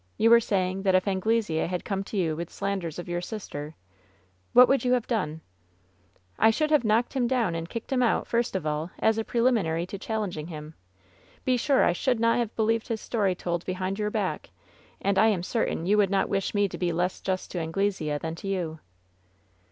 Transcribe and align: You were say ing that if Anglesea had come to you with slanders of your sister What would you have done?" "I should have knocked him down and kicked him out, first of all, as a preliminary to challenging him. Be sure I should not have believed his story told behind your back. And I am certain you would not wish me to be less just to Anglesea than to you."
You 0.17 0.31
were 0.31 0.39
say 0.39 0.67
ing 0.71 0.81
that 0.81 0.95
if 0.95 1.07
Anglesea 1.07 1.67
had 1.67 1.85
come 1.85 2.03
to 2.05 2.17
you 2.17 2.35
with 2.35 2.49
slanders 2.49 2.97
of 2.97 3.07
your 3.07 3.21
sister 3.21 3.75
What 4.51 4.67
would 4.67 4.83
you 4.83 4.93
have 4.93 5.05
done?" 5.05 5.41
"I 6.39 6.49
should 6.49 6.71
have 6.71 6.83
knocked 6.83 7.13
him 7.13 7.27
down 7.27 7.53
and 7.53 7.69
kicked 7.69 7.91
him 7.93 8.01
out, 8.01 8.25
first 8.25 8.55
of 8.55 8.65
all, 8.65 8.89
as 8.97 9.19
a 9.19 9.23
preliminary 9.23 9.85
to 9.85 9.99
challenging 9.99 10.47
him. 10.47 10.73
Be 11.45 11.55
sure 11.55 11.83
I 11.83 11.93
should 11.93 12.19
not 12.19 12.39
have 12.39 12.55
believed 12.55 12.87
his 12.87 12.99
story 12.99 13.35
told 13.35 13.63
behind 13.67 13.99
your 13.99 14.09
back. 14.09 14.49
And 14.99 15.19
I 15.19 15.27
am 15.27 15.43
certain 15.43 15.85
you 15.85 15.99
would 15.99 16.09
not 16.09 16.29
wish 16.29 16.55
me 16.55 16.67
to 16.69 16.79
be 16.79 16.91
less 16.91 17.21
just 17.21 17.51
to 17.51 17.59
Anglesea 17.59 18.17
than 18.17 18.33
to 18.37 18.47
you." 18.47 18.79